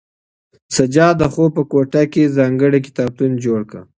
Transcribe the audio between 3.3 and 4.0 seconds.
جوړ کړ.